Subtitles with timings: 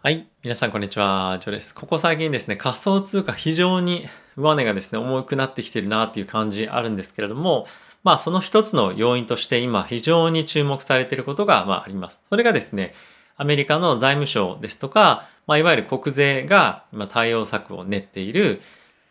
[0.00, 0.28] はい。
[0.44, 1.40] 皆さん、こんにちは。
[1.40, 1.74] ジョです。
[1.74, 4.06] ここ最近ですね、仮想通貨非常に
[4.36, 7.66] 上値がですね、重くなってきてるなっていう感じあるんですけれども、
[8.04, 12.24] まあ、その一つの要因として今非常に注目されていることが、まあ、あります。
[12.28, 12.94] それがですね、
[13.36, 18.60] アメリカの財務省ですとか、まあ、いわゆる国税が今対応策を練っている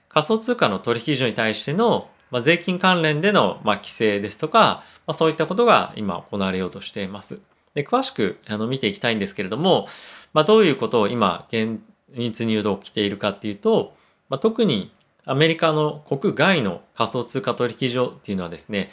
[0.07, 7.41] 仮想通貨の取引所に対しての、まあ、税金関連での、まあ、規制ですとか、まあ、そういったことが今行われようとしています。
[7.77, 9.87] で詳しくあの見ていきたいんですけれども、
[10.33, 11.79] まあ、どういうことを今現
[12.17, 13.95] 実に言うと起きているかっていうと、
[14.29, 14.91] まあ、特に
[15.25, 18.89] アメリカの国外の仮想通貨取引所っていうのはですね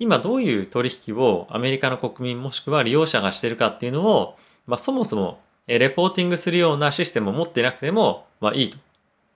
[0.00, 5.38] 今どういう取引をアメリカの国民もしくは利用者がしてるかっていうのを、まあ、そもそも
[5.68, 8.78] レポーティングするようなシステムを持ってなくても、まあ、いいと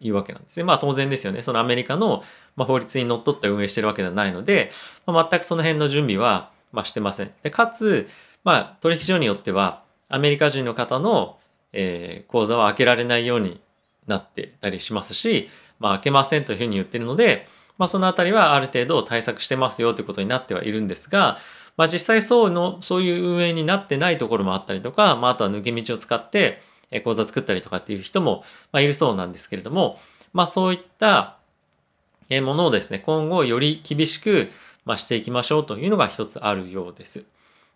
[0.01, 0.65] いうわけなんですね。
[0.65, 1.43] まあ当然ですよね。
[1.43, 2.24] そのアメリカの
[2.57, 4.73] 法律にのっとって運営してるわけではないので、
[5.07, 7.30] まあ、全くその辺の準備は、ま、してません。
[7.43, 8.09] でかつ、
[8.45, 11.38] まあ取引所によってはアメリカ人の方の
[11.73, 13.60] えー、口座は開けられないように
[14.06, 21.38] なってたりしますし、まあ、開けませんというふうに言ってるので、まあ、そのあたりはある程度対策してますよということになってはいるんですが、
[21.76, 26.63] まあ、実際そうの、そういう運営になってないところもあったりとか、まあ、あとは抜け道を使って
[27.04, 30.01] 口座作ったりとかっていう人も、まあ、いるそうなんですけれども、
[30.32, 31.37] まあ、そういった
[32.30, 34.51] えものをですね、今後より厳しく、
[34.85, 37.24] まあ、していきましょうというのが一つあるようです。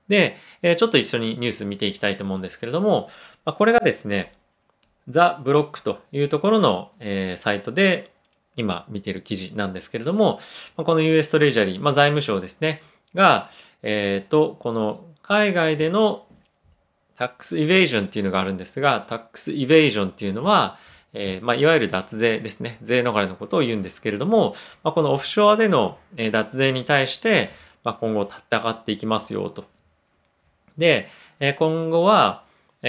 [0.09, 3.11] で、えちょっと一緒にニュース見ていきたいと思うんですけれども、
[3.45, 4.35] まこれがですね、
[5.09, 8.13] ザ・ブロックというところの、えサイトで
[8.57, 10.41] 今見ている記事なんですけれども、
[10.77, 12.83] この US トレジャリー、まあ、財務省ですね、
[13.15, 13.51] が、
[13.83, 16.27] えっ、ー、と、この海外での
[17.17, 20.79] タックスイベージョンっていうのがあるんですが、タックスイベージョンっていうのは、
[21.15, 22.79] えーまあ、いわゆる脱税ですね。
[22.83, 25.99] 税逃れのことを言うんですけれども、まあ、このオフショアでの
[26.31, 27.51] 脱税に対して、
[27.85, 29.65] まあ、今後戦っていきますよと
[30.79, 31.09] で、
[31.59, 32.45] 今後は、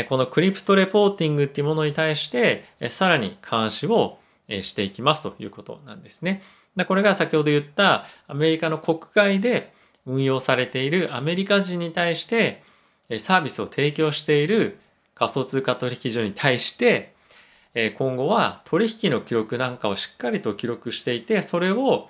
[0.10, 4.18] このクリプトレポーティングっていうものに対して、さらに監視を
[4.50, 6.42] していきますということなんですね。
[6.88, 9.74] これが先ほど言ったアメリカの国外で
[10.06, 12.64] 運用されているアメリカ人に対して
[13.20, 14.80] サービスを提供している
[15.16, 17.14] 仮想通貨取引所に対して
[17.98, 22.10] 今後は取引の記録なんかをしっかりと記録していてそれを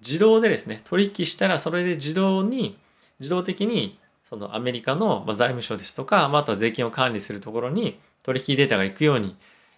[0.00, 2.78] 自動でですね取引したらそれで自動に
[3.20, 3.98] 自動的に
[4.34, 9.36] そのアメリカの財務省ですとか、まあ、とは税金を管理するところに取引データが行くように、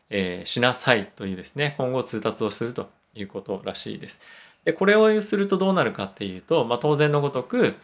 [0.08, 4.22] え、しなさいというですね、今後通達をするということらしいです。
[4.64, 7.74] で、これをするとどうなるかっていうと、まあ、当然のごとく、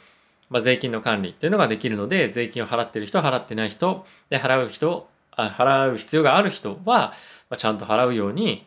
[0.48, 5.06] まあ、税金の管理っていうのができるので、税金を払ってる人、払ってない人、で、払う人、
[5.36, 7.12] 払う必要がある人は、
[7.50, 8.64] ま、ちゃんと払うように、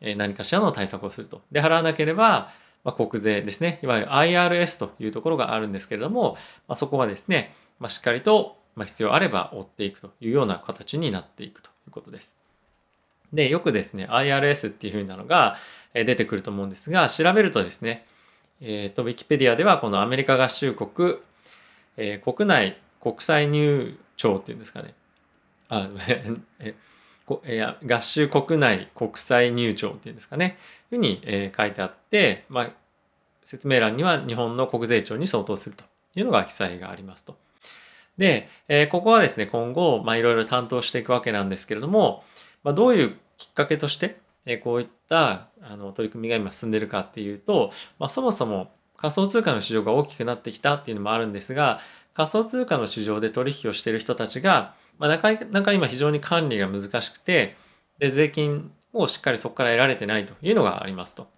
[0.00, 1.42] 何かしらの対策をすると。
[1.52, 2.50] で、払わなければ、
[2.84, 6.36] まあ、国税ですね、いわゆる IRS というところがあるんですけれども、
[6.68, 12.38] まあ、そこはですね、まあ、しっかりと必要あれば追っていくというような形になっていくということです。
[13.32, 15.56] で、よくですね、IRS っていうふうなのが
[15.94, 18.06] 出てくると思うんですが、調べるとですね、
[18.60, 21.16] えっ、ー、と、Wikipedia ではこのアメリカ合衆国、
[21.96, 24.94] えー、国内国際入庁っていうんですかね。
[25.68, 25.88] あ、
[26.60, 26.74] え
[27.44, 30.58] え合衆国内国際入庁っていうんですかね。
[30.90, 32.70] ふうに、え書いてあって、まあ、
[33.44, 35.84] 説明欄には日本の国税庁に相当すると
[36.14, 37.36] いうのが記載がありますと。
[38.18, 42.24] で、えここはですね、今後、ま、いろいろ担当していくわけなんですけれども、
[42.64, 48.72] まあ、どういうきっかけとして、えこういったあの取り組みが今進んでるかっていうと、まあ、そもそも
[49.02, 51.80] 仮想通貨の市場が大きくなってきたっていうのもあるんですが、
[52.14, 57.56] 仮想通貨の市場で取引をしている人たちが、まあ、なかなか今非常に管理が難しくて、
[57.98, 61.28] で税金をしっかりそこから得られてないというのがありますと。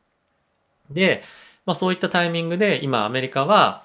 [0.90, 1.22] で、
[1.66, 3.84] まあ、そういったタイミングで今アメリカは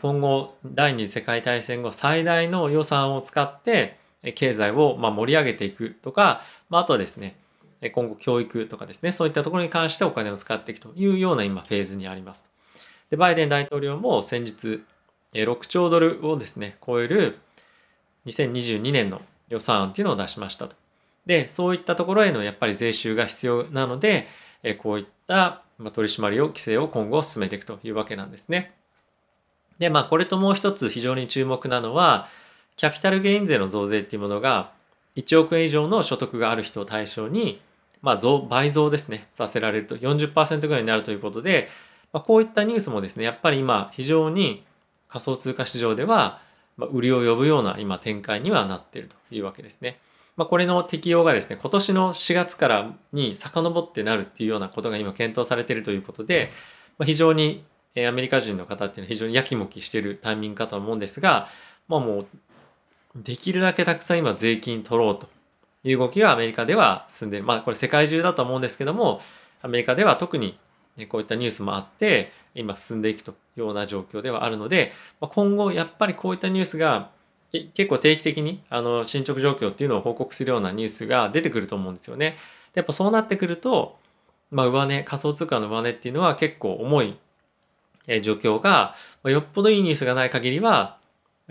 [0.00, 3.98] 今後第二次世界大戦後最大の予算を使って
[4.36, 7.36] 経済をま盛り上げていくとか、まあ、あとはですね
[7.92, 12.46] 今後教育とかですねそういったところに関してお金を使っていくというような今フェーズにあります
[13.10, 14.82] でバイデン大統領も先日
[15.34, 17.38] 6兆ドルをですね超える
[18.26, 20.76] 2022年の予算案っていうのを出しましたと。
[21.26, 24.26] で、そういったところへのやっぱり税収が必要なので、
[24.62, 25.62] えこういった
[25.92, 28.74] 取り締まりを、規制を今後進めていくというわけなんですね。
[29.78, 32.28] で、まあこれともう一つ非常に注目なのは、
[32.76, 34.72] キャピタルゲイン税の増税っていうものが
[35.16, 37.60] 1億円以上の所得がある人を対象に、
[38.02, 41.68] まあ増、倍増ですね、させられると40%ぐらいになるということで、
[42.12, 44.64] まあ、こういったニュースもですね、やっぱり今非常に
[45.08, 46.40] 仮想通貨市場では
[46.76, 49.98] まあ、売りを呼ぶような今展開にはなっているというわけですね。
[50.36, 56.50] まあ、これの適用がですね、今年の4月からに遡ってなるっていうようなことが今検討されているということで、
[56.98, 57.64] まあ、非常に
[57.96, 61.48] アメリカ人の方っていうのは非常にやきもきしているタイミングかと思うんですが、
[61.86, 62.26] まあもう、
[63.14, 65.28] できるだけたくさん今税金取ろうと
[65.84, 67.40] いう動きがアメリカでは進んで。
[67.40, 69.20] まあこれ世界中だと思うんですけども、
[69.62, 70.58] アメリカでは特に
[71.08, 77.10] こういったニュースもあって、今進んでいくというような状況ではあるので、今後やっぱりこういったニュースが
[77.52, 82.36] 結構定期的にあの進捗状況っていうのを報告するようなニュースが出てくると思うんですよね。
[82.74, 83.96] やっぱそうなってくると、
[84.50, 87.16] まあ、上値、仮想通貨の上値っていうのは結構重い
[88.22, 88.94] 状況が、
[89.24, 90.98] よっぽどいいニュースがない限りは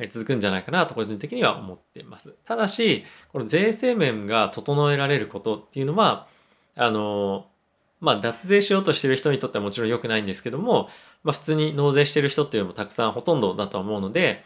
[0.10, 2.34] 続くんじゃないかなと個人的には思っています。
[2.46, 6.28] ただし、この税制面が整えられることっていうのは、
[6.76, 7.46] あの、
[8.04, 10.90] まあ、脱税しようとしてる人にとってはもちろん良くないんですけども、
[11.24, 14.44] まあ、普通に納税してる人っていうのもたくさんほとんどだと思うので、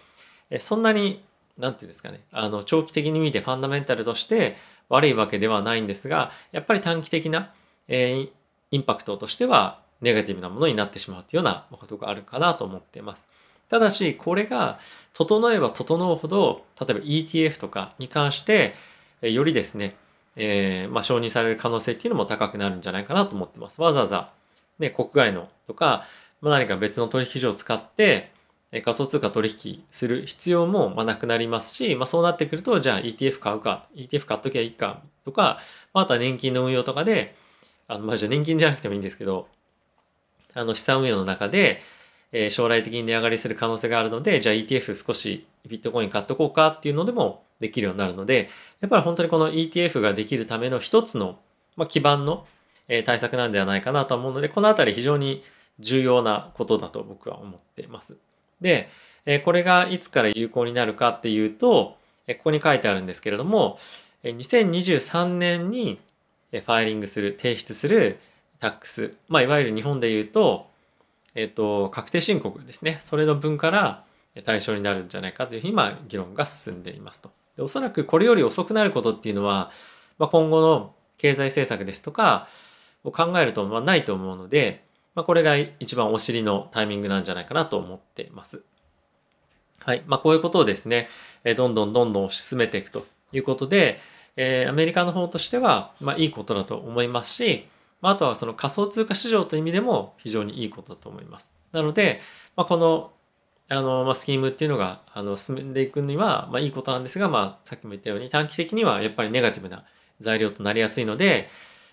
[0.60, 1.24] そんなに
[1.58, 4.56] 何て言うんですかね、あの、長期的に見てファンダメンタルとして
[4.90, 7.52] 悪いわけではないんですが、やっぱり短期的な、
[7.88, 8.30] えー、
[8.72, 13.28] インパクトとしてはネガティブなものになってしまうというようなことがあるかなと思っています。
[13.70, 14.80] ただし、これが
[15.14, 18.76] 整えば整うほど、例えば ETF とかに関して、
[19.22, 19.96] よりですね、
[20.38, 23.82] えー、まあ、承認される可能性っていうのも高くなるんじゃないかなと思ってます。
[23.82, 24.32] わざわざ、
[24.80, 26.06] ね、国外のとか、
[26.42, 28.32] まあ、何か別の取引所を使って、
[28.72, 35.60] え仮想通貨取引する必要もまなくなりますし、まあ、そうなってくるとじゃあ ETF 買うか ETF 買っときゃいいかとか、
[35.94, 37.34] まあ、あとは年金の運用とかで
[37.88, 39.48] あのまあじゃあ年金じゃなくてもいいんですけど
[40.54, 41.82] あの資産運用の中で、
[42.32, 48.50] えー、将来的に値上がりする可能性があるのでじゃあ ETF 少しビットコイン買っとこうかっていうのでもできるようになるので
[48.82, 51.40] やっぱり本当にこの ETF ができるための一つの、
[51.76, 52.46] まあ、基盤の、
[52.88, 55.44] えー、対策なんではないかなと思うのでこのあたり非常に
[55.80, 58.18] 重要なことだと僕は思っています。
[58.62, 58.90] で、
[59.44, 61.98] これがいつから有効になるかっていうと、
[62.28, 63.80] えここに書いてあるんですけれども、
[64.24, 66.00] え2023年に
[66.52, 68.20] ファイリングする、提出する
[68.60, 70.68] タックス、まあ、いわゆる日本で言うと、
[71.36, 72.98] えっ、と、確定申告ですね。
[73.02, 74.04] それの分から
[74.46, 77.32] 対象になるんじゃないかというふうに今、議論が進んでいますと。
[77.58, 79.72] でおそらくこれより遅くなることっていうのは、
[80.20, 82.48] まあ、今後の経済政策ですとか
[83.04, 84.86] を考えると、まあ、ないと思うので、
[85.16, 88.64] まあ、これが一番お尻のタイミングなんじゃないかなと思っています。
[89.80, 90.04] はい。
[90.06, 91.10] まあ、こういうことをですね、
[91.56, 94.00] どんどんどんどん進めていくということで、
[94.36, 97.68] えー、アメリカの方としては、まあ、いいことだと思いますし、
[98.02, 101.54] まあとはその仮想通貨市場という意味でも非常にいいことだと思います。
[101.72, 102.22] なので、
[102.56, 103.12] まあ、この
[103.70, 109.84] あの、まあ、スキームっていうのがあの進んでいくには、まあ、いいことなんですが、まあ、さっきも言ったように短期的にはやっぱりネガティブな
[110.22, 111.50] 材料となりやすいので、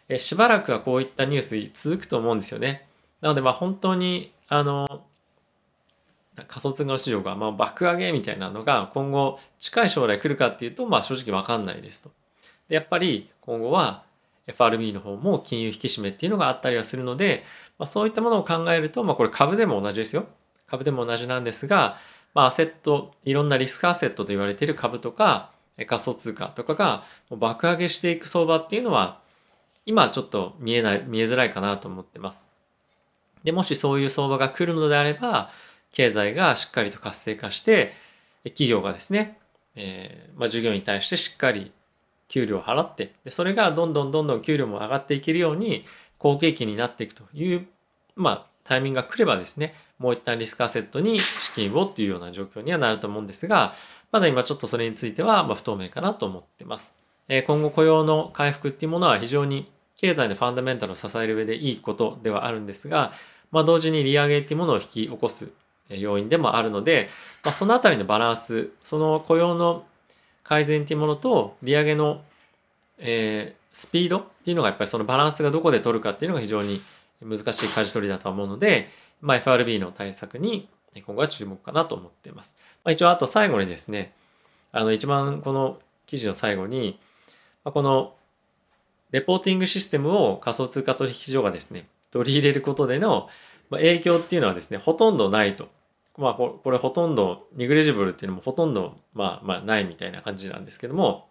[0.08, 1.42] えしばらくはこういったニュー
[1.72, 2.86] ス続くと思うんですよね。
[3.20, 4.86] なのでまあ本当にあの
[6.48, 12.10] 仮想通貨市場がまあ爆上げみたいなのが今後近い将来来るかっていうとまあ正直わかんないですと。
[12.68, 14.04] でやっぱり今後は
[14.46, 17.44] FRB の方も金融引き締めっていうのがあったりはするので、
[17.78, 20.26] まあ、そういったものを考えると、まあ、これ株でも同じですよ。
[20.66, 21.98] 株でも同じなんですが、
[22.34, 25.52] まあ、アセット、いろんなリスクアセットと言われている株とか
[25.86, 29.20] 仮想通貨とかが爆上げしていく相場っていうのは
[29.86, 32.52] 今ちょっと見えない、見えづらいかなと思ってます。
[33.42, 35.50] で、もしそういう相場が来るのであれば、
[35.92, 37.92] 経済がしっかりと活性化して、
[38.44, 39.38] 企業がですね、
[39.76, 41.72] えー、まあ、従業員に対してしっかり
[42.34, 45.84] 給料を払ってで、それがどんどんどんどん給料も上がっていけるように、
[46.18, 47.66] 好景気になっていくという、
[48.16, 53.74] まあ、タイミングが来ればですね、もう一旦リスクアセットに資金をっていうような状況にはなると思うんですが、
[54.10, 56.96] まだ今ちょっとそれについてはま不透明かなと思ってます。
[57.28, 63.12] え今後雇用の回復っていうものは非常に経済のファンダメンタルを支える上でいいことではあるんですが、
[63.50, 65.48] まあ、同時に利上げっていうものを引き起こす
[65.88, 67.08] 要因でもあるので、
[67.42, 69.84] まあ、そのあたりのバランスその雇用の
[70.44, 72.22] 改善っていうものと利上げの、
[72.98, 76.82] えー、スピードっていうのがやっぱりそのバランスがどこで取るかっていうのが非常に
[77.22, 78.88] 難しい舵取りだと思うので、
[79.20, 82.54] まあ、FRB の対策に今後は注目かなと思っています。
[82.84, 84.12] まあ、一応あと最後にですね
[84.70, 87.00] あの一番この記事の最後に、
[87.64, 88.14] まあ、この
[89.10, 93.28] レポーティングシステムを仮想通貨取引所がですね取り入れることでの
[93.70, 95.68] 影響っていうのはですね、ほとんどないと。
[96.16, 101.28] まあ、これほとんど、ニグレジブルっていうのもほとんど、まあ、まあ、ないみたいな感じなんですけども、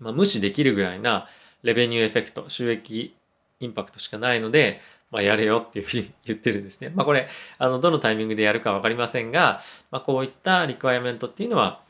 [0.00, 1.28] まあ、無視できるぐらいな
[1.62, 3.14] レベニューエフェクト、収益
[3.60, 4.80] インパクトしかないので、
[5.12, 6.90] まあ、やれよっていうふうに 言ってるんですね。
[6.94, 7.28] まあ、これ、
[7.58, 11.82] あの、どのタイミングでやるかわかりませんが、まあ、こういったリクワイアメントっていうのは、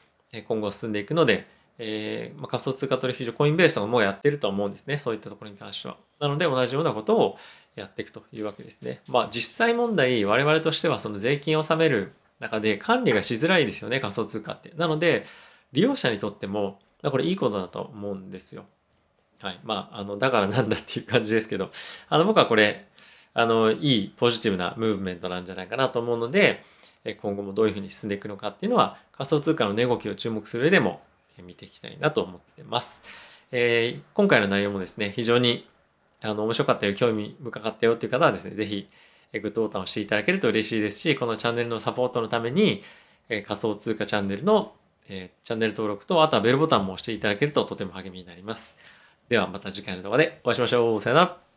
[0.46, 1.46] 今後進んでいくので、
[1.78, 4.98] えーまあ、仮想通貨取引所、コインベースとかもやってると思うんですね。
[4.98, 5.96] そういったところに関しては。
[6.20, 7.38] なので、同じようなことを、
[7.74, 9.00] やっていくというわけですね。
[9.08, 14.72] まあ実際問題我々としてはその税金を納める中で管理がしづらいですよね仮想通貨って。
[14.76, 15.24] なので
[15.72, 18.64] 利用者にとってもこれいいことだと思うんですよ。
[19.40, 19.60] はい。
[19.64, 21.70] まああのだからなんだっていう感じですけど
[22.08, 22.86] あの僕はこれ
[23.34, 26.62] あのいいポジティブなムーブメントなんじゃないかなと思うので
[27.20, 31.00] 今後もどういうふうに進んでいくのかっていうのは仮想通貨の値動きを注目する上でも
[31.42, 33.02] 見ていきたいなと思ってます。
[33.54, 35.68] えー、今回の内容もですね、非常に
[36.22, 38.88] あの面白かったよ、興味深かったよっていう方はですね、ぜひ、
[39.32, 42.82] グッドボタンを押していただけると嬉しいですし、このチャンネルのサポートのために、
[43.28, 44.74] え、仮想通貨チャンネルの、
[45.08, 48.76] え、チャンネル登録と、あとはベルボタンも押していただけるととても励みになります。
[49.28, 51.00] ではまた次回の動画でお会いしましょう。
[51.00, 51.51] さよなら。